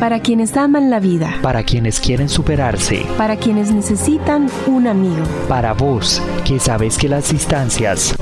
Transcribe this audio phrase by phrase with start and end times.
[0.00, 1.36] Para quienes aman la vida.
[1.42, 3.04] Para quienes quieren superarse.
[3.18, 5.22] Para quienes necesitan un amigo.
[5.46, 8.14] Para vos, que sabes que las distancias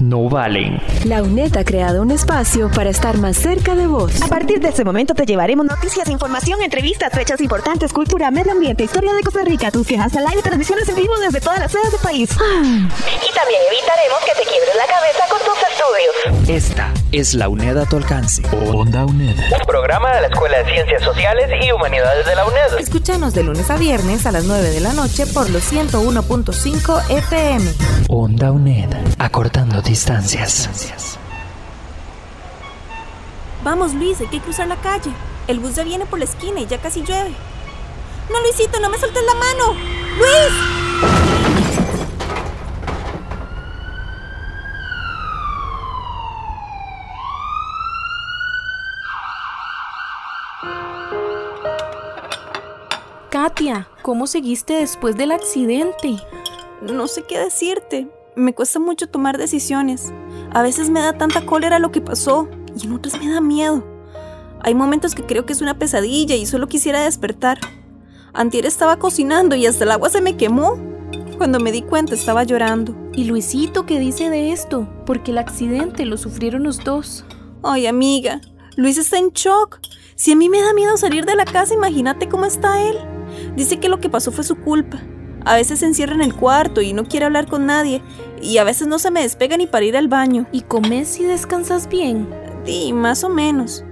[0.00, 0.82] no valen.
[1.04, 4.20] La UNED ha creado un espacio para estar más cerca de vos.
[4.22, 8.82] A partir de este momento te llevaremos noticias, información, entrevistas, fechas importantes, cultura, medio ambiente,
[8.82, 11.92] historia de Costa Rica, tus quejas al aire, transmisiones en vivo desde todas las sedes
[11.92, 12.30] del país.
[12.40, 12.62] Ah.
[12.64, 16.48] Y también evitaremos que te quiebres la cabeza con tus estudios.
[16.48, 18.42] Esta es la UNED a tu alcance.
[18.72, 19.36] Onda UNED.
[19.38, 22.78] Un programa de la Escuela de Ciencias Sociales y Humanidades de la UNED.
[22.78, 27.72] Escúchanos de lunes a viernes a las 9 de la noche por los 101.5 FM.
[28.08, 28.90] Onda UNED.
[29.18, 30.68] Acortando distancias.
[33.62, 35.10] Vamos, Luis, hay que cruzar la calle.
[35.48, 37.34] El bus ya viene por la esquina y ya casi llueve.
[38.30, 39.74] No, Luisito, no me sueltes la mano.
[40.16, 41.09] ¡Luis!
[53.42, 56.18] Katia, ¿cómo seguiste después del accidente?
[56.82, 58.06] No sé qué decirte.
[58.36, 60.12] Me cuesta mucho tomar decisiones.
[60.52, 63.82] A veces me da tanta cólera lo que pasó y en otras me da miedo.
[64.60, 67.58] Hay momentos que creo que es una pesadilla y solo quisiera despertar.
[68.34, 70.76] Antier estaba cocinando y hasta el agua se me quemó.
[71.38, 72.94] Cuando me di cuenta estaba llorando.
[73.14, 74.86] ¿Y Luisito qué dice de esto?
[75.06, 77.24] Porque el accidente lo sufrieron los dos.
[77.62, 78.42] Ay, amiga,
[78.76, 79.78] Luis está en shock.
[80.14, 82.98] Si a mí me da miedo salir de la casa, imagínate cómo está él.
[83.56, 85.00] Dice que lo que pasó fue su culpa.
[85.44, 88.02] A veces se encierra en el cuarto y no quiere hablar con nadie.
[88.42, 90.46] Y a veces no se me despega ni para ir al baño.
[90.52, 92.28] ¿Y comes y descansas bien?
[92.64, 93.84] Sí, más o menos.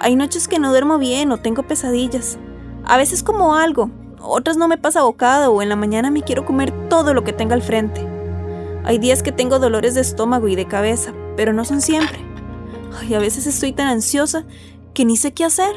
[0.00, 2.38] Hay noches que no duermo bien o tengo pesadillas.
[2.84, 6.44] A veces como algo, otras no me pasa bocado o en la mañana me quiero
[6.44, 8.06] comer todo lo que tenga al frente.
[8.84, 12.18] Hay días que tengo dolores de estómago y de cabeza, pero no son siempre.
[12.98, 14.44] Ay, a veces estoy tan ansiosa
[14.94, 15.74] que ni sé qué hacer.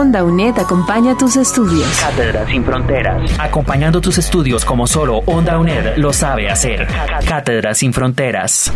[0.00, 1.86] Onda UNED acompaña tus estudios.
[2.00, 3.38] Cátedra sin fronteras.
[3.38, 6.88] Acompañando tus estudios como solo Onda UNED lo sabe hacer.
[7.28, 8.72] Cátedra sin fronteras.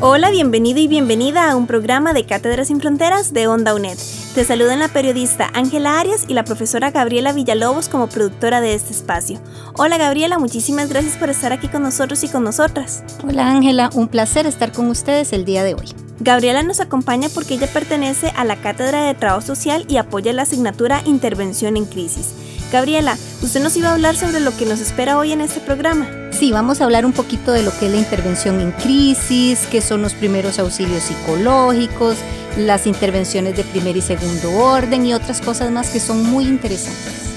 [0.00, 3.98] Hola, bienvenido y bienvenida a un programa de Cátedras sin Fronteras de Onda UNED.
[4.34, 8.92] Te saludan la periodista Ángela Arias y la profesora Gabriela Villalobos como productora de este
[8.92, 9.40] espacio.
[9.74, 13.04] Hola Gabriela, muchísimas gracias por estar aquí con nosotros y con nosotras.
[13.28, 16.11] Hola Ángela, un placer estar con ustedes el día de hoy.
[16.24, 20.42] Gabriela nos acompaña porque ella pertenece a la Cátedra de Trabajo Social y apoya la
[20.42, 22.32] asignatura Intervención en Crisis.
[22.70, 26.08] Gabriela, usted nos iba a hablar sobre lo que nos espera hoy en este programa.
[26.30, 29.80] Sí, vamos a hablar un poquito de lo que es la intervención en crisis, qué
[29.80, 32.16] son los primeros auxilios psicológicos,
[32.56, 37.32] las intervenciones de primer y segundo orden y otras cosas más que son muy interesantes.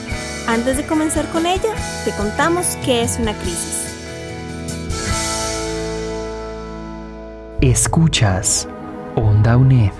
[0.47, 1.74] Antes de comenzar con ella,
[2.06, 3.81] te contamos qué es una crisis.
[7.62, 8.68] Escuchas
[9.16, 9.92] Onda UNED.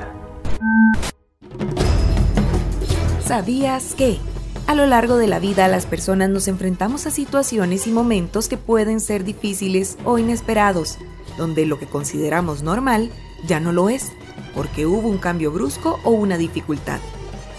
[3.26, 4.18] ¿Sabías que?
[4.68, 8.58] A lo largo de la vida las personas nos enfrentamos a situaciones y momentos que
[8.58, 10.98] pueden ser difíciles o inesperados,
[11.38, 13.10] donde lo que consideramos normal
[13.48, 14.12] ya no lo es,
[14.54, 17.00] porque hubo un cambio brusco o una dificultad.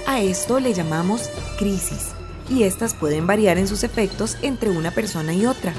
[0.06, 2.10] A esto le llamamos crisis,
[2.50, 5.72] y estas pueden variar en sus efectos entre una persona y otra.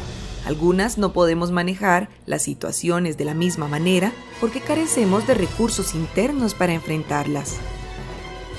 [0.47, 6.53] Algunas no podemos manejar las situaciones de la misma manera porque carecemos de recursos internos
[6.53, 7.57] para enfrentarlas.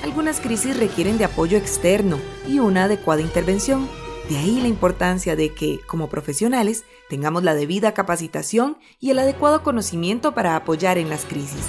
[0.03, 3.89] Algunas crisis requieren de apoyo externo y una adecuada intervención.
[4.29, 9.63] De ahí la importancia de que, como profesionales, tengamos la debida capacitación y el adecuado
[9.63, 11.65] conocimiento para apoyar en las crisis.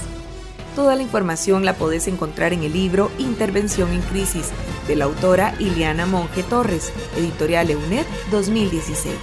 [0.76, 4.50] Toda la información la podés encontrar en el libro Intervención en Crisis,
[4.86, 9.14] de la autora Ileana Monge Torres, editorial EUNED 2016.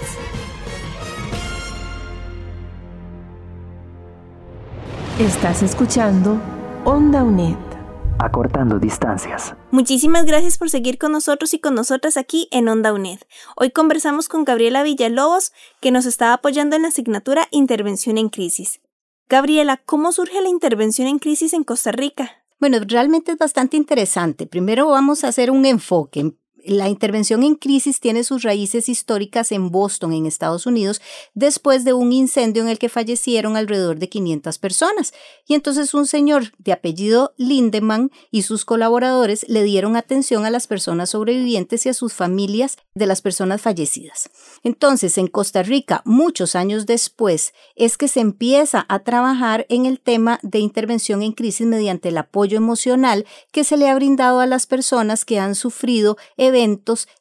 [5.18, 6.40] Estás escuchando
[6.84, 7.56] Onda UNED.
[8.20, 9.52] Acortando distancias.
[9.72, 13.18] Muchísimas gracias por seguir con nosotros y con nosotras aquí en Onda UNED.
[13.56, 18.80] Hoy conversamos con Gabriela Villalobos, que nos está apoyando en la asignatura Intervención en Crisis.
[19.28, 22.44] Gabriela, ¿cómo surge la intervención en crisis en Costa Rica?
[22.60, 24.46] Bueno, realmente es bastante interesante.
[24.46, 26.32] Primero vamos a hacer un enfoque.
[26.68, 31.00] La intervención en crisis tiene sus raíces históricas en Boston, en Estados Unidos,
[31.32, 35.14] después de un incendio en el que fallecieron alrededor de 500 personas.
[35.46, 40.66] Y entonces un señor de apellido Lindemann y sus colaboradores le dieron atención a las
[40.66, 44.28] personas sobrevivientes y a sus familias de las personas fallecidas.
[44.62, 50.00] Entonces, en Costa Rica, muchos años después, es que se empieza a trabajar en el
[50.00, 54.46] tema de intervención en crisis mediante el apoyo emocional que se le ha brindado a
[54.46, 56.57] las personas que han sufrido eventos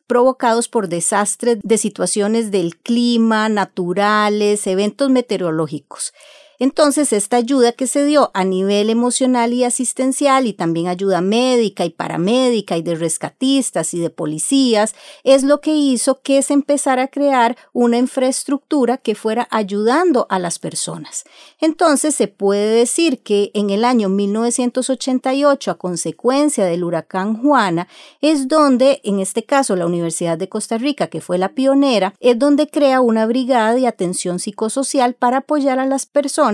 [0.07, 6.13] provocados por desastres de situaciones del clima, naturales, eventos meteorológicos.
[6.59, 11.85] Entonces, esta ayuda que se dio a nivel emocional y asistencial y también ayuda médica
[11.85, 17.03] y paramédica y de rescatistas y de policías es lo que hizo que se empezara
[17.03, 21.25] a crear una infraestructura que fuera ayudando a las personas.
[21.59, 27.87] Entonces, se puede decir que en el año 1988, a consecuencia del huracán Juana,
[28.21, 32.39] es donde, en este caso, la Universidad de Costa Rica, que fue la pionera, es
[32.39, 36.46] donde crea una brigada de atención psicosocial para apoyar a las personas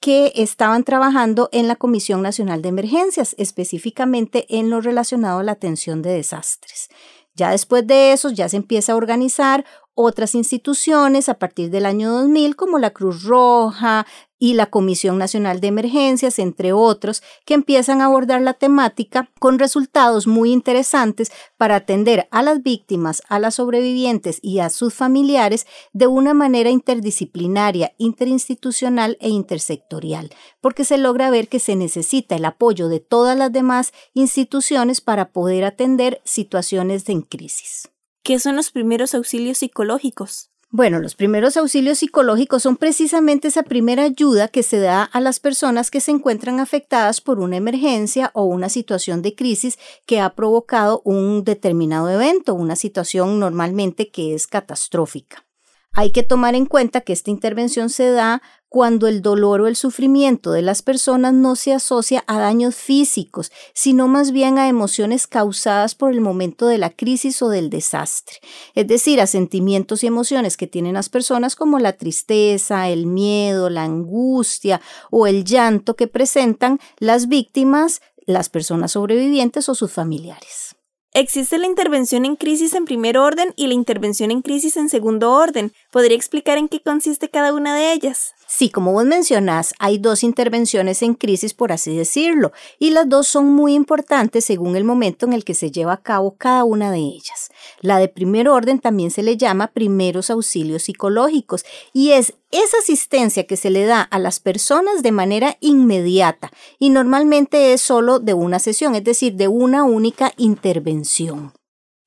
[0.00, 5.52] que estaban trabajando en la Comisión Nacional de Emergencias, específicamente en lo relacionado a la
[5.52, 6.88] atención de desastres.
[7.34, 12.10] Ya después de eso ya se empieza a organizar otras instituciones a partir del año
[12.12, 14.06] 2000 como la Cruz Roja,
[14.40, 19.60] y la Comisión Nacional de Emergencias, entre otros, que empiezan a abordar la temática con
[19.60, 25.68] resultados muy interesantes para atender a las víctimas, a las sobrevivientes y a sus familiares
[25.92, 32.46] de una manera interdisciplinaria, interinstitucional e intersectorial, porque se logra ver que se necesita el
[32.46, 37.90] apoyo de todas las demás instituciones para poder atender situaciones de crisis.
[38.22, 40.49] ¿Qué son los primeros auxilios psicológicos?
[40.72, 45.40] Bueno, los primeros auxilios psicológicos son precisamente esa primera ayuda que se da a las
[45.40, 50.30] personas que se encuentran afectadas por una emergencia o una situación de crisis que ha
[50.36, 55.44] provocado un determinado evento, una situación normalmente que es catastrófica.
[55.92, 59.74] Hay que tomar en cuenta que esta intervención se da cuando el dolor o el
[59.74, 65.26] sufrimiento de las personas no se asocia a daños físicos, sino más bien a emociones
[65.26, 68.36] causadas por el momento de la crisis o del desastre,
[68.76, 73.68] es decir, a sentimientos y emociones que tienen las personas como la tristeza, el miedo,
[73.68, 80.76] la angustia o el llanto que presentan las víctimas, las personas sobrevivientes o sus familiares.
[81.12, 85.32] Existe la intervención en crisis en primer orden y la intervención en crisis en segundo
[85.32, 85.72] orden.
[85.90, 88.34] ¿Podría explicar en qué consiste cada una de ellas?
[88.46, 93.26] Sí, como vos mencionás, hay dos intervenciones en crisis, por así decirlo, y las dos
[93.26, 96.92] son muy importantes según el momento en el que se lleva a cabo cada una
[96.92, 97.50] de ellas.
[97.80, 103.48] La de primer orden también se le llama primeros auxilios psicológicos y es esa asistencia
[103.48, 108.34] que se le da a las personas de manera inmediata y normalmente es solo de
[108.34, 111.52] una sesión, es decir, de una única intervención.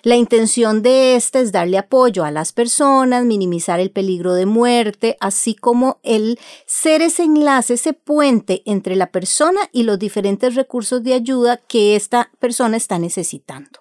[0.04, 5.16] La intención de esta es darle apoyo a las personas, minimizar el peligro de muerte,
[5.22, 11.04] así como el ser ese enlace, ese puente entre la persona y los diferentes recursos
[11.04, 13.80] de ayuda que esta persona está necesitando.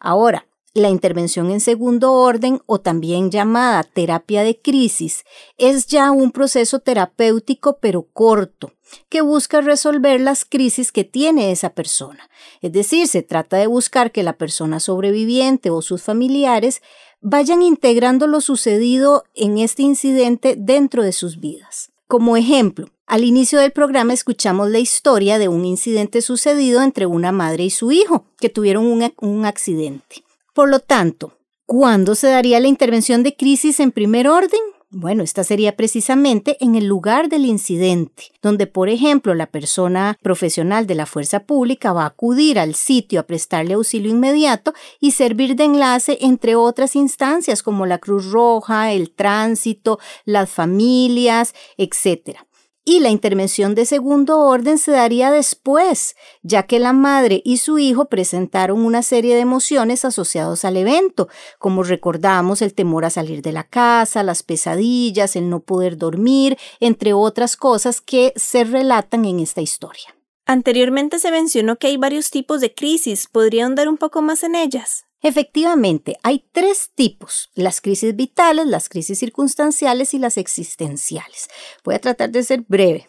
[0.00, 5.24] Ahora, la intervención en segundo orden o también llamada terapia de crisis
[5.56, 8.72] es ya un proceso terapéutico pero corto
[9.08, 12.28] que busca resolver las crisis que tiene esa persona.
[12.60, 16.82] Es decir, se trata de buscar que la persona sobreviviente o sus familiares
[17.20, 21.92] vayan integrando lo sucedido en este incidente dentro de sus vidas.
[22.06, 27.32] Como ejemplo, al inicio del programa escuchamos la historia de un incidente sucedido entre una
[27.32, 30.23] madre y su hijo, que tuvieron un, un accidente.
[30.54, 31.36] Por lo tanto,
[31.66, 34.60] ¿cuándo se daría la intervención de crisis en primer orden?
[34.88, 40.86] Bueno, esta sería precisamente en el lugar del incidente, donde, por ejemplo, la persona profesional
[40.86, 45.56] de la fuerza pública va a acudir al sitio a prestarle auxilio inmediato y servir
[45.56, 52.38] de enlace entre otras instancias como la Cruz Roja, el tránsito, las familias, etc
[52.84, 57.78] y la intervención de segundo orden se daría después, ya que la madre y su
[57.78, 63.42] hijo presentaron una serie de emociones asociados al evento, como recordamos el temor a salir
[63.42, 69.24] de la casa, las pesadillas, el no poder dormir, entre otras cosas que se relatan
[69.24, 70.14] en esta historia.
[70.46, 73.28] Anteriormente se mencionó que hay varios tipos de crisis.
[73.32, 75.06] ¿Podría ahondar un poco más en ellas?
[75.24, 81.48] Efectivamente, hay tres tipos, las crisis vitales, las crisis circunstanciales y las existenciales.
[81.82, 83.08] Voy a tratar de ser breve.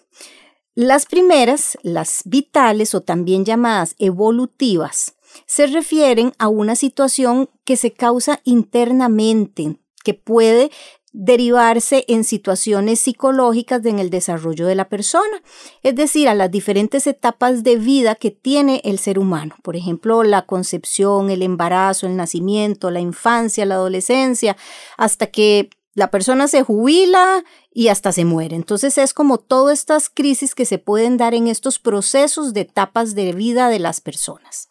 [0.75, 7.91] Las primeras, las vitales o también llamadas evolutivas, se refieren a una situación que se
[7.91, 10.71] causa internamente, que puede
[11.17, 15.41] derivarse en situaciones psicológicas en el desarrollo de la persona,
[15.81, 20.23] es decir, a las diferentes etapas de vida que tiene el ser humano, por ejemplo,
[20.23, 24.57] la concepción, el embarazo, el nacimiento, la infancia, la adolescencia,
[24.97, 28.57] hasta que la persona se jubila y hasta se muere.
[28.57, 33.15] Entonces es como todas estas crisis que se pueden dar en estos procesos de etapas
[33.15, 34.69] de vida de las personas.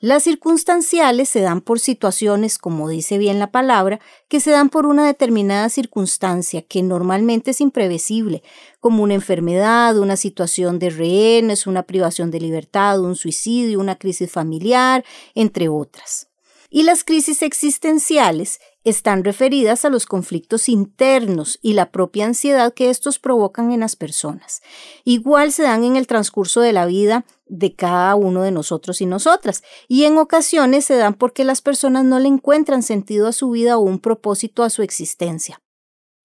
[0.00, 4.86] Las circunstanciales se dan por situaciones, como dice bien la palabra, que se dan por
[4.86, 8.44] una determinada circunstancia que normalmente es imprevisible,
[8.78, 14.30] como una enfermedad, una situación de rehenes, una privación de libertad, un suicidio, una crisis
[14.30, 16.28] familiar, entre otras.
[16.70, 22.90] Y las crisis existenciales están referidas a los conflictos internos y la propia ansiedad que
[22.90, 24.62] estos provocan en las personas.
[25.04, 29.06] Igual se dan en el transcurso de la vida de cada uno de nosotros y
[29.06, 33.50] nosotras, y en ocasiones se dan porque las personas no le encuentran sentido a su
[33.50, 35.60] vida o un propósito a su existencia.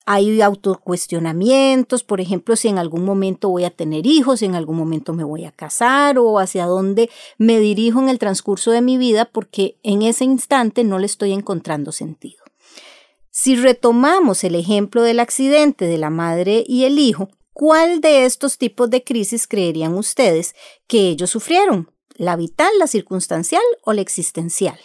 [0.05, 4.75] Hay autocuestionamientos, por ejemplo, si en algún momento voy a tener hijos, si en algún
[4.75, 8.97] momento me voy a casar o hacia dónde me dirijo en el transcurso de mi
[8.97, 12.42] vida porque en ese instante no le estoy encontrando sentido.
[13.35, 18.59] Si retomamos el ejemplo del accidente de la madre y el hijo, ¿cuál de estos
[18.59, 20.53] tipos de crisis creerían ustedes
[20.85, 21.91] que ellos sufrieron?
[22.13, 24.79] ¿La vital, la circunstancial o la existencial?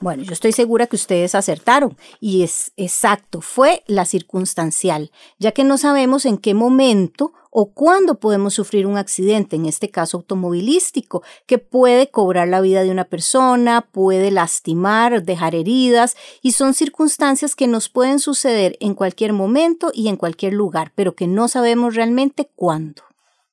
[0.00, 5.64] Bueno, yo estoy segura que ustedes acertaron y es exacto, fue la circunstancial, ya que
[5.64, 11.24] no sabemos en qué momento o cuándo podemos sufrir un accidente, en este caso automovilístico,
[11.44, 17.56] que puede cobrar la vida de una persona, puede lastimar, dejar heridas y son circunstancias
[17.56, 21.96] que nos pueden suceder en cualquier momento y en cualquier lugar, pero que no sabemos
[21.96, 23.02] realmente cuándo.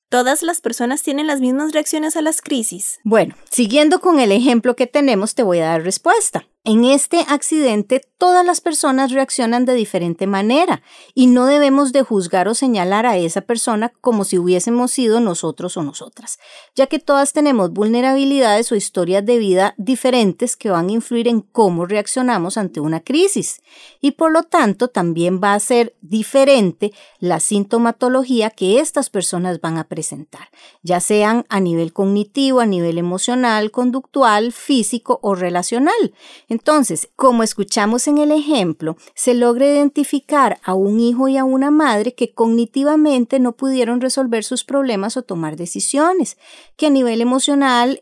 [0.10, 3.00] ¿Todas las personas tienen las mismas reacciones a las crisis?
[3.04, 6.46] Bueno, siguiendo con el ejemplo que tenemos, te voy a dar respuesta.
[6.68, 10.82] En este accidente todas las personas reaccionan de diferente manera
[11.14, 15.78] y no debemos de juzgar o señalar a esa persona como si hubiésemos sido nosotros
[15.78, 16.40] o nosotras,
[16.76, 21.42] ya que todas tenemos vulnerabilidades o historias de vida diferentes que van a influir en
[21.42, 23.62] cómo reaccionamos ante una crisis
[24.02, 29.78] y por lo tanto también va a ser diferente la sintomatología que estas personas van
[29.78, 30.50] a presentar,
[30.82, 36.14] ya sean a nivel cognitivo, a nivel emocional, conductual, físico o relacional.
[36.56, 41.70] Entonces, como escuchamos en el ejemplo, se logra identificar a un hijo y a una
[41.70, 46.38] madre que cognitivamente no pudieron resolver sus problemas o tomar decisiones,
[46.78, 48.00] que a nivel emocional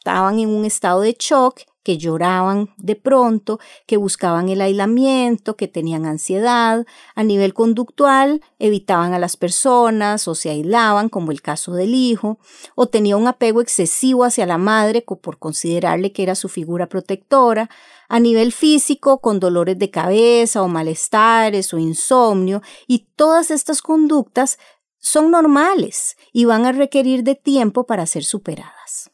[0.00, 5.68] estaban en un estado de shock que lloraban de pronto, que buscaban el aislamiento, que
[5.68, 6.86] tenían ansiedad.
[7.14, 12.38] A nivel conductual, evitaban a las personas o se aislaban, como el caso del hijo,
[12.74, 17.68] o tenía un apego excesivo hacia la madre por considerarle que era su figura protectora.
[18.08, 24.58] A nivel físico, con dolores de cabeza o malestares o insomnio, y todas estas conductas
[24.98, 29.09] son normales y van a requerir de tiempo para ser superadas.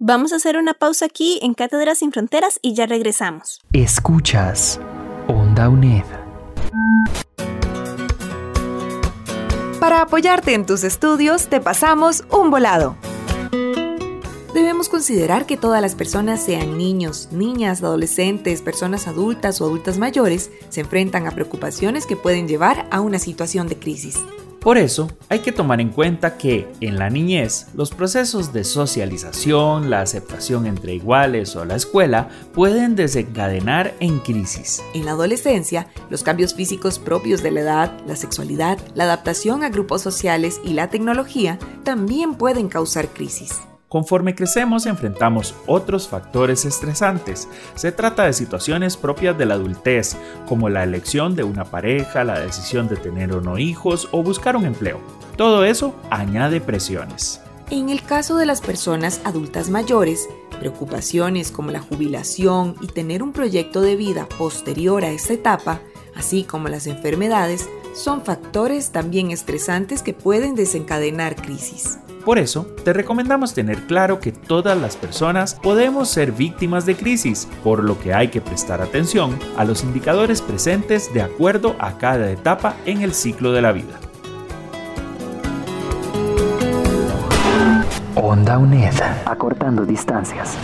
[0.00, 3.60] Vamos a hacer una pausa aquí en Cátedras sin Fronteras y ya regresamos.
[3.72, 4.78] Escuchas
[5.26, 6.04] Onda UNED.
[9.80, 12.94] Para apoyarte en tus estudios, te pasamos un volado.
[14.54, 20.52] Debemos considerar que todas las personas, sean niños, niñas, adolescentes, personas adultas o adultas mayores,
[20.68, 24.16] se enfrentan a preocupaciones que pueden llevar a una situación de crisis.
[24.60, 29.88] Por eso, hay que tomar en cuenta que en la niñez los procesos de socialización,
[29.88, 34.82] la aceptación entre iguales o la escuela pueden desencadenar en crisis.
[34.94, 39.68] En la adolescencia, los cambios físicos propios de la edad, la sexualidad, la adaptación a
[39.68, 43.60] grupos sociales y la tecnología también pueden causar crisis.
[43.88, 47.48] Conforme crecemos enfrentamos otros factores estresantes.
[47.74, 50.14] Se trata de situaciones propias de la adultez,
[50.46, 54.56] como la elección de una pareja, la decisión de tener o no hijos o buscar
[54.56, 55.00] un empleo.
[55.36, 57.40] Todo eso añade presiones.
[57.70, 60.28] En el caso de las personas adultas mayores,
[60.58, 65.80] preocupaciones como la jubilación y tener un proyecto de vida posterior a esta etapa,
[66.14, 71.98] así como las enfermedades, son factores también estresantes que pueden desencadenar crisis.
[72.24, 77.48] Por eso, te recomendamos tener claro que todas las personas podemos ser víctimas de crisis,
[77.64, 82.30] por lo que hay que prestar atención a los indicadores presentes de acuerdo a cada
[82.30, 83.98] etapa en el ciclo de la vida.
[88.14, 88.94] Onda UNED,
[89.24, 90.56] acortando distancias.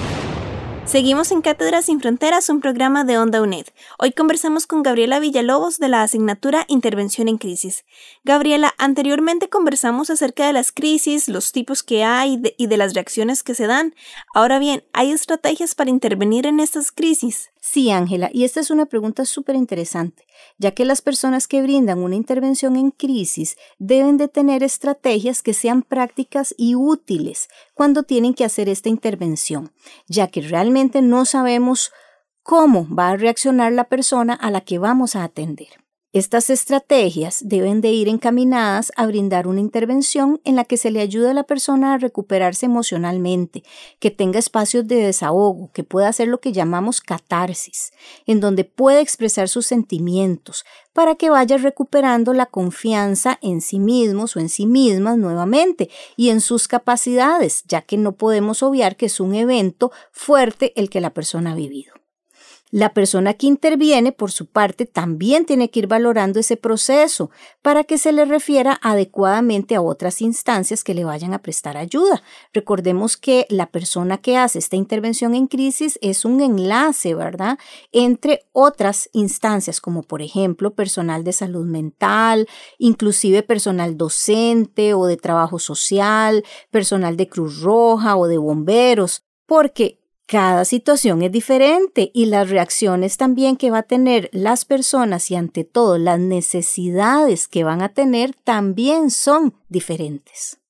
[0.87, 3.67] Seguimos en Cátedras sin Fronteras, un programa de Onda UNED.
[3.99, 7.85] Hoy conversamos con Gabriela Villalobos de la asignatura Intervención en Crisis.
[8.23, 13.43] Gabriela, anteriormente conversamos acerca de las crisis, los tipos que hay y de las reacciones
[13.43, 13.95] que se dan.
[14.35, 17.51] Ahora bien, ¿hay estrategias para intervenir en estas crisis?
[17.67, 20.27] Sí, Ángela, y esta es una pregunta súper interesante,
[20.59, 25.55] ya que las personas que brindan una intervención en crisis deben de tener estrategias que
[25.55, 29.73] sean prácticas y útiles cuando tienen que hacer esta intervención,
[30.07, 31.91] ya que realmente no sabemos
[32.43, 35.84] cómo va a reaccionar la persona a la que vamos a atender.
[36.15, 41.01] Estas estrategias deben de ir encaminadas a brindar una intervención en la que se le
[41.01, 43.65] ayude a la persona a recuperarse emocionalmente,
[43.99, 47.93] que tenga espacios de desahogo, que pueda hacer lo que llamamos catarsis,
[48.27, 54.37] en donde pueda expresar sus sentimientos, para que vaya recuperando la confianza en sí mismos
[54.37, 59.07] o en sí mismas nuevamente y en sus capacidades, ya que no podemos obviar que
[59.07, 62.04] es un evento fuerte el que la persona ha vivido.
[62.75, 67.31] La persona que interviene, por su parte, también tiene que ir valorando ese proceso
[67.63, 72.25] para que se le refiera adecuadamente a otras instancias que le vayan a prestar ayuda.
[72.53, 77.61] Recordemos que la persona que hace esta intervención en crisis es un enlace, ¿verdad?
[77.93, 85.17] Entre otras instancias, como por ejemplo personal de salud mental, inclusive personal docente o de
[85.17, 92.27] trabajo social, personal de Cruz Roja o de bomberos, porque cada situación es diferente y
[92.27, 97.63] las reacciones también que va a tener las personas y ante todo las necesidades que
[97.63, 100.61] van a tener también son diferentes.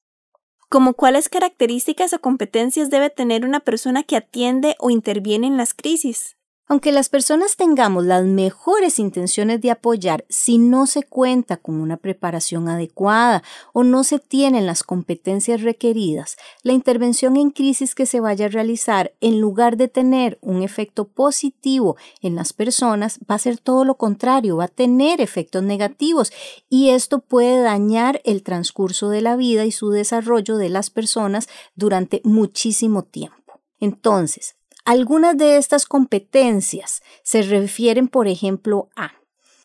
[0.69, 5.73] ¿Como cuáles características o competencias debe tener una persona que atiende o interviene en las
[5.73, 6.37] crisis?
[6.67, 11.99] Aunque las personas tengamos las mejores intenciones de apoyar, si no se cuenta con una
[11.99, 13.43] preparación adecuada
[13.75, 18.49] o no se tienen las competencias requeridas, la intervención en crisis que se vaya a
[18.49, 23.85] realizar, en lugar de tener un efecto positivo en las personas, va a ser todo
[23.85, 26.33] lo contrario, va a tener efectos negativos
[26.71, 31.47] y esto puede dañar el transcurso de la vida y su desarrollo de las personas
[31.75, 33.61] durante muchísimo tiempo.
[33.81, 39.13] Entonces, algunas de estas competencias se refieren, por ejemplo, a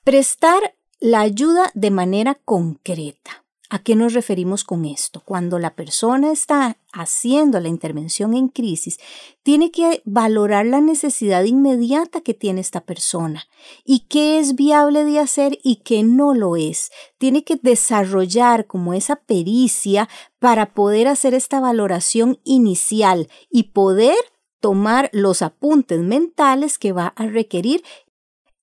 [0.03, 3.43] prestar la ayuda de manera concreta.
[3.71, 5.21] ¿A qué nos referimos con esto?
[5.23, 8.97] Cuando la persona está haciendo la intervención en crisis,
[9.43, 13.43] tiene que valorar la necesidad inmediata que tiene esta persona
[13.85, 16.91] y qué es viable de hacer y qué no lo es.
[17.19, 20.09] Tiene que desarrollar como esa pericia
[20.39, 24.15] para poder hacer esta valoración inicial y poder
[24.59, 27.83] tomar los apuntes mentales que va a requerir.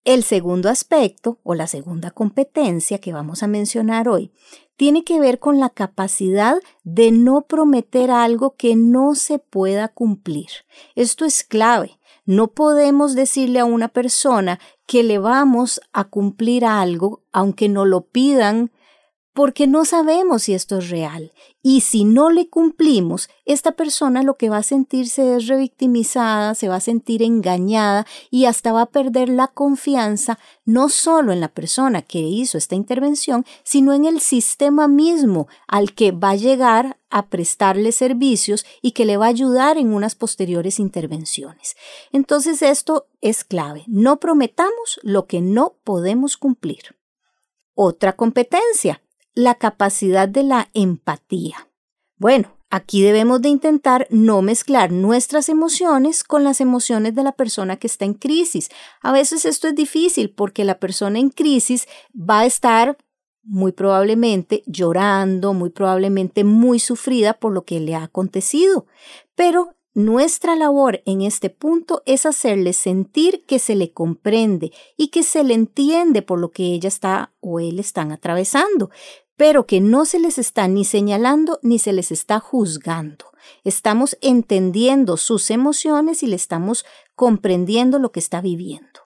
[0.04, 4.30] El segundo aspecto o la segunda competencia que vamos a mencionar hoy
[4.76, 10.48] tiene que ver con la capacidad de no prometer algo que no se pueda cumplir.
[10.94, 11.98] Esto es clave.
[12.24, 18.02] No podemos decirle a una persona que le vamos a cumplir algo aunque no lo
[18.02, 18.70] pidan
[19.36, 21.30] porque no sabemos si esto es real.
[21.62, 26.68] Y si no le cumplimos, esta persona lo que va a sentirse es revictimizada, se
[26.68, 31.48] va a sentir engañada y hasta va a perder la confianza no solo en la
[31.48, 36.96] persona que hizo esta intervención, sino en el sistema mismo al que va a llegar
[37.10, 41.76] a prestarle servicios y que le va a ayudar en unas posteriores intervenciones.
[42.10, 43.84] Entonces esto es clave.
[43.86, 46.96] No prometamos lo que no podemos cumplir.
[47.74, 49.02] Otra competencia,
[49.36, 51.68] la capacidad de la empatía.
[52.16, 57.76] Bueno, aquí debemos de intentar no mezclar nuestras emociones con las emociones de la persona
[57.76, 58.70] que está en crisis.
[59.02, 61.86] A veces esto es difícil porque la persona en crisis
[62.18, 62.96] va a estar
[63.42, 68.86] muy probablemente llorando, muy probablemente muy sufrida por lo que le ha acontecido,
[69.34, 75.22] pero nuestra labor en este punto es hacerle sentir que se le comprende y que
[75.22, 78.90] se le entiende por lo que ella está o él están atravesando,
[79.36, 83.26] pero que no se les está ni señalando ni se les está juzgando.
[83.64, 89.00] Estamos entendiendo sus emociones y le estamos comprendiendo lo que está viviendo.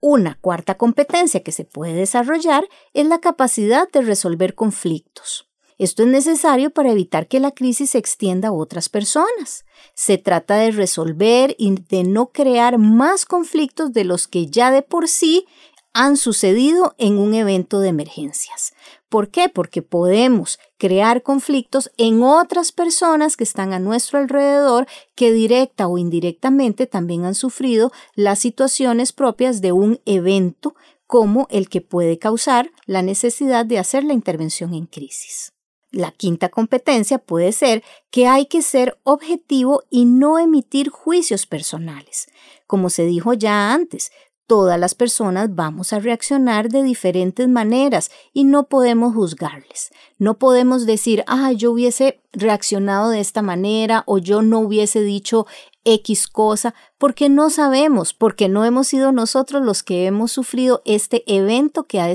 [0.00, 5.48] Una cuarta competencia que se puede desarrollar es la capacidad de resolver conflictos.
[5.78, 9.64] Esto es necesario para evitar que la crisis se extienda a otras personas.
[9.94, 14.82] Se trata de resolver y de no crear más conflictos de los que ya de
[14.82, 15.46] por sí
[15.94, 18.73] han sucedido en un evento de emergencias.
[19.14, 19.48] ¿Por qué?
[19.48, 25.98] Porque podemos crear conflictos en otras personas que están a nuestro alrededor que directa o
[25.98, 30.74] indirectamente también han sufrido las situaciones propias de un evento
[31.06, 35.52] como el que puede causar la necesidad de hacer la intervención en crisis.
[35.92, 42.26] La quinta competencia puede ser que hay que ser objetivo y no emitir juicios personales.
[42.66, 44.10] Como se dijo ya antes,
[44.46, 49.90] todas las personas vamos a reaccionar de diferentes maneras y no podemos juzgarles.
[50.18, 55.46] No podemos decir, ah, yo hubiese reaccionado de esta manera o yo no hubiese dicho
[55.84, 61.22] X cosa, porque no sabemos, porque no hemos sido nosotros los que hemos sufrido este
[61.26, 62.08] evento que ha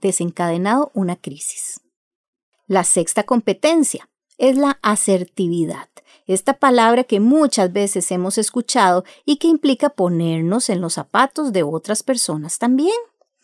[0.00, 1.80] desencadenado una crisis.
[2.66, 5.88] La sexta competencia es la asertividad.
[6.26, 11.62] Esta palabra que muchas veces hemos escuchado y que implica ponernos en los zapatos de
[11.62, 12.96] otras personas también.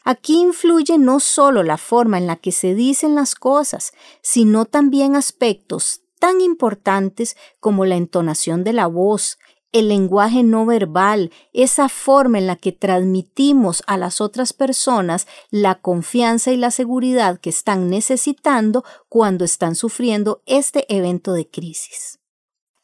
[0.02, 5.14] Aquí influye no solo la forma en la que se dicen las cosas, sino también
[5.14, 9.38] aspectos tan importantes como la entonación de la voz,
[9.72, 15.76] el lenguaje no verbal, esa forma en la que transmitimos a las otras personas la
[15.76, 22.19] confianza y la seguridad que están necesitando cuando están sufriendo este evento de crisis.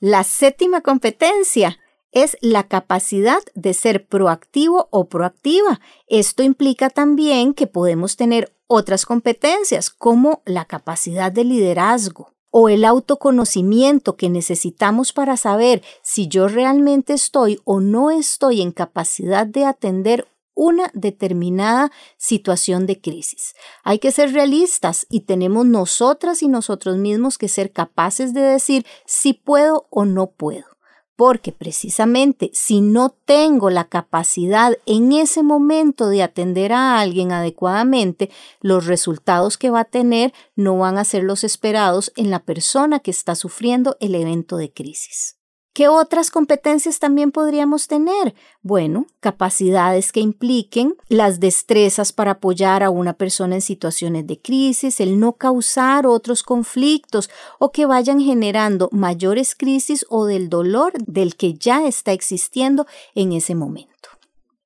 [0.01, 1.79] La séptima competencia
[2.13, 5.81] es la capacidad de ser proactivo o proactiva.
[6.07, 12.85] Esto implica también que podemos tener otras competencias como la capacidad de liderazgo o el
[12.85, 19.65] autoconocimiento que necesitamos para saber si yo realmente estoy o no estoy en capacidad de
[19.65, 20.27] atender
[20.57, 23.55] una determinada situación de crisis.
[23.85, 28.85] Hay que ser realistas y tenemos nosotras y nosotros mismos que ser capaces de decir
[29.05, 30.77] si puedo o no puedo
[31.17, 38.31] porque precisamente si no tengo la capacidad en ese momento de atender a alguien adecuadamente,
[38.61, 43.01] los resultados que va a tener no van a ser los esperados en la persona
[43.01, 45.39] que está sufriendo el evento de crisis.
[45.77, 48.35] ¿Qué otras competencias también podríamos tener?
[48.63, 55.01] Bueno, capacidades que impliquen las destrezas para apoyar a una persona en situaciones de crisis,
[55.01, 61.37] el no causar otros conflictos o que vayan generando mayores crisis o del dolor del
[61.37, 64.09] que ya está existiendo en ese momento.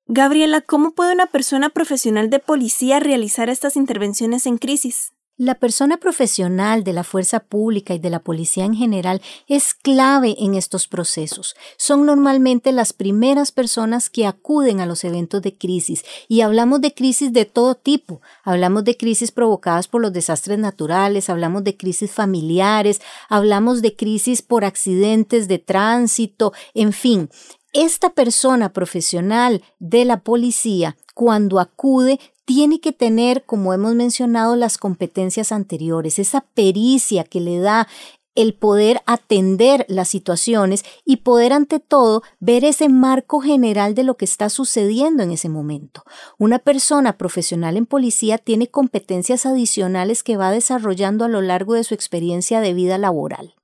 [0.07, 5.13] Gabriela, ¿cómo puede una persona profesional de policía realizar estas intervenciones en crisis?
[5.43, 10.37] La persona profesional de la fuerza pública y de la policía en general es clave
[10.39, 11.57] en estos procesos.
[11.79, 16.93] Son normalmente las primeras personas que acuden a los eventos de crisis y hablamos de
[16.93, 18.21] crisis de todo tipo.
[18.45, 23.01] Hablamos de crisis provocadas por los desastres naturales, hablamos de crisis familiares,
[23.31, 27.31] hablamos de crisis por accidentes de tránsito, en fin.
[27.73, 32.19] Esta persona profesional de la policía cuando acude
[32.53, 37.87] tiene que tener, como hemos mencionado, las competencias anteriores, esa pericia que le da
[38.35, 44.17] el poder atender las situaciones y poder ante todo ver ese marco general de lo
[44.17, 46.03] que está sucediendo en ese momento.
[46.39, 51.85] Una persona profesional en policía tiene competencias adicionales que va desarrollando a lo largo de
[51.85, 53.55] su experiencia de vida laboral.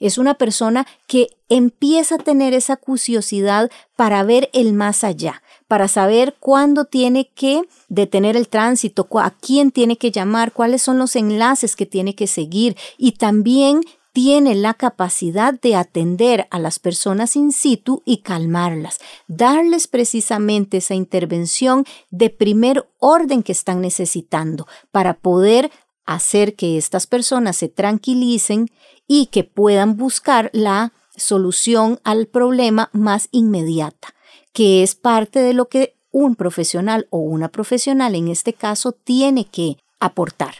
[0.00, 5.42] Es una persona que empieza a tener esa curiosidad para ver el más allá,
[5.72, 10.98] para saber cuándo tiene que detener el tránsito, a quién tiene que llamar, cuáles son
[10.98, 12.76] los enlaces que tiene que seguir.
[12.98, 13.80] Y también
[14.12, 20.94] tiene la capacidad de atender a las personas in situ y calmarlas, darles precisamente esa
[20.94, 25.70] intervención de primer orden que están necesitando para poder
[26.04, 28.68] hacer que estas personas se tranquilicen
[29.08, 34.14] y que puedan buscar la solución al problema más inmediata
[34.52, 39.46] que es parte de lo que un profesional o una profesional en este caso tiene
[39.46, 40.56] que aportar.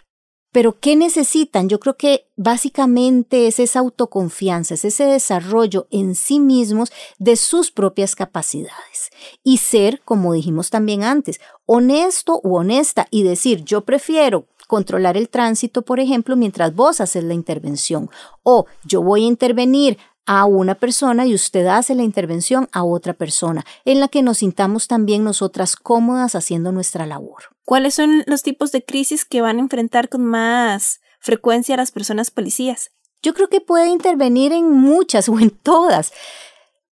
[0.53, 1.71] Pero ¿qué necesitan?
[1.71, 7.71] Yo creo que básicamente es esa autoconfianza, es ese desarrollo en sí mismos de sus
[7.71, 9.11] propias capacidades
[9.43, 15.31] y ser, como dijimos también antes, honesto u honesta y decir yo prefiero controlar el
[15.31, 18.11] tránsito, por ejemplo, mientras vos haces la intervención
[18.43, 23.13] o yo voy a intervenir a una persona y usted hace la intervención a otra
[23.13, 27.45] persona, en la que nos sintamos también nosotras cómodas haciendo nuestra labor.
[27.65, 32.31] ¿Cuáles son los tipos de crisis que van a enfrentar con más frecuencia las personas
[32.31, 32.91] policías?
[33.23, 36.13] Yo creo que puede intervenir en muchas o en todas.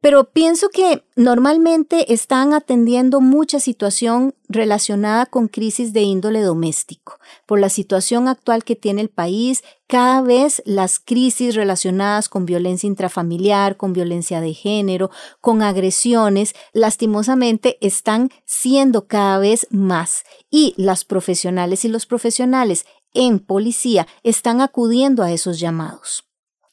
[0.06, 7.18] Pero pienso que normalmente están atendiendo mucha situación relacionada con crisis de índole doméstico.
[7.44, 12.86] Por la situación actual que tiene el país, cada vez las crisis relacionadas con violencia
[12.86, 20.22] intrafamiliar, con violencia de género, con agresiones, lastimosamente están siendo cada vez más.
[20.48, 26.25] Y las profesionales y los profesionales en policía están acudiendo a esos llamados.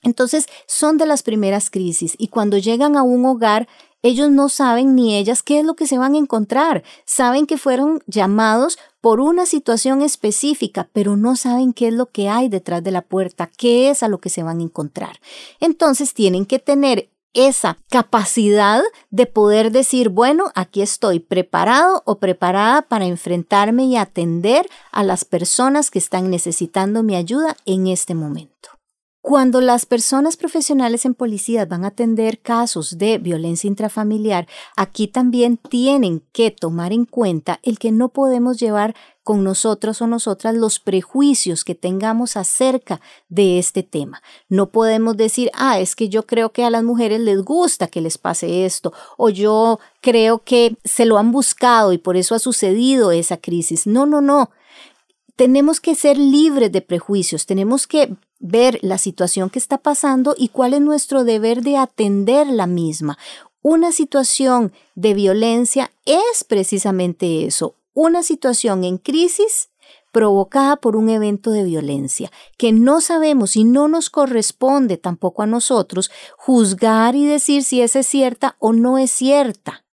[0.03, 3.67] Entonces son de las primeras crisis y cuando llegan a un hogar,
[4.05, 6.83] ellos no saben ni ellas qué es lo que se van a encontrar.
[7.05, 12.27] Saben que fueron llamados por una situación específica, pero no saben qué es lo que
[12.27, 15.21] hay detrás de la puerta, qué es a lo que se van a encontrar.
[15.61, 22.83] Entonces tienen que tener esa capacidad de poder decir, bueno, aquí estoy preparado o preparada
[22.83, 28.69] para enfrentarme y atender a las personas que están necesitando mi ayuda en este momento.
[29.23, 35.55] Cuando las personas profesionales en policía van a atender casos de violencia intrafamiliar, aquí también
[35.55, 40.81] tienen que tomar en cuenta el que no podemos llevar con nosotros o nosotras los
[40.81, 44.21] prejuicios que tengamos acerca de este tema.
[44.49, 48.01] No podemos decir, ah, es que yo creo que a las mujeres les gusta que
[48.01, 52.39] les pase esto, o yo creo que se lo han buscado y por eso ha
[52.39, 53.87] sucedido esa crisis.
[53.87, 54.49] No, no, no
[55.35, 60.49] tenemos que ser libres de prejuicios, tenemos que ver la situación que está pasando y
[60.49, 63.17] cuál es nuestro deber de atender la misma.
[63.61, 69.69] Una situación de violencia es precisamente eso, una situación en crisis
[70.11, 75.47] provocada por un evento de violencia, que no sabemos y no nos corresponde tampoco a
[75.47, 79.83] nosotros juzgar y decir si esa es cierta o no es cierta.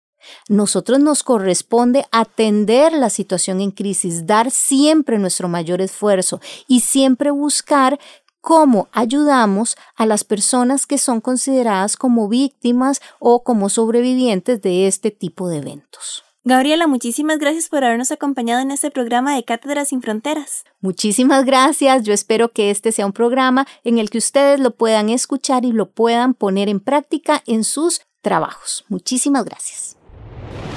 [0.49, 7.31] Nosotros nos corresponde atender la situación en crisis, dar siempre nuestro mayor esfuerzo y siempre
[7.31, 7.99] buscar
[8.41, 15.11] cómo ayudamos a las personas que son consideradas como víctimas o como sobrevivientes de este
[15.11, 16.23] tipo de eventos.
[16.43, 20.65] Gabriela, muchísimas gracias por habernos acompañado en este programa de Cátedras sin Fronteras.
[20.79, 22.01] Muchísimas gracias.
[22.01, 25.71] Yo espero que este sea un programa en el que ustedes lo puedan escuchar y
[25.71, 28.85] lo puedan poner en práctica en sus trabajos.
[28.89, 29.97] Muchísimas gracias.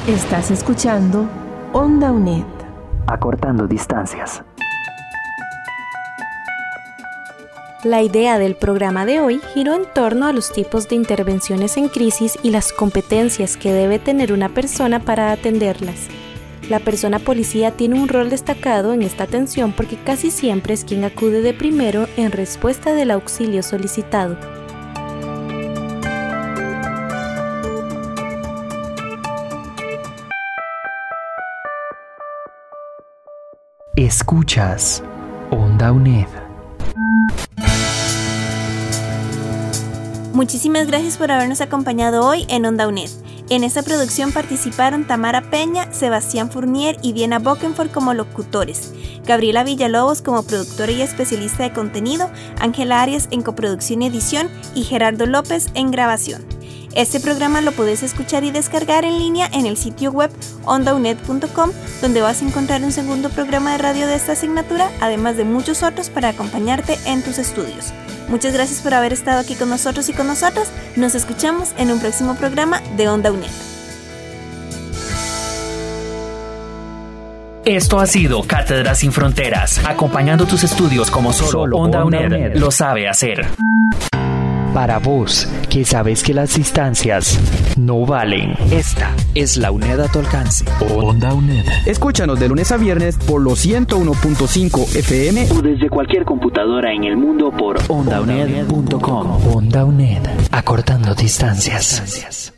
[0.07, 1.27] Estás escuchando
[1.73, 2.45] Onda UNED.
[3.07, 4.43] Acortando distancias.
[7.85, 11.91] La idea del programa de hoy giró en torno a los tipos de intervenciones en
[11.91, 16.09] crisis y las competencias que debe tener una persona para atenderlas.
[16.71, 21.05] La persona policía tiene un rol destacado en esta atención porque casi siempre es quien
[21.05, 24.39] acude de primero en respuesta del auxilio solicitado.
[33.95, 35.03] Escuchas
[35.51, 36.29] Onda UNED.
[40.35, 43.09] Muchísimas gracias por habernos acompañado hoy en Onda UNED.
[43.51, 48.93] En esta producción participaron Tamara Peña, Sebastián Fournier y Diana Bokenford como locutores,
[49.25, 54.83] Gabriela Villalobos como productora y especialista de contenido, Ángela Arias en coproducción y edición y
[54.83, 56.45] Gerardo López en grabación.
[56.97, 60.33] Este programa lo puedes escuchar y descargar en línea en el sitio web
[60.65, 61.71] ondaunet.com,
[62.03, 65.85] donde vas a encontrar un segundo programa de radio de esta asignatura, además de muchos
[65.85, 67.93] otros para acompañarte en tus estudios.
[68.29, 70.71] Muchas gracias por haber estado aquí con nosotros y con nosotras.
[70.97, 73.51] Nos escuchamos en un próximo programa de Onda UNED.
[77.65, 83.09] Esto ha sido Cátedras sin Fronteras, acompañando tus estudios como solo, Onda, UNED lo sabe
[83.09, 83.47] hacer.
[84.75, 87.39] Para vos, que sabes que las distancias
[87.79, 88.55] no valen.
[88.73, 90.65] Esta es la UNED a tu alcance.
[90.81, 91.65] Onda UNED.
[91.87, 97.17] Escúchanos de lunes a viernes por los 101.5 FM o desde cualquier computadora en el
[97.17, 99.55] mundo por ondauned.com.
[99.55, 100.23] Onda UNED.
[100.51, 102.54] Acortando distancias.